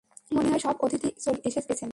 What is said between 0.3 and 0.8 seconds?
মনে হয় সব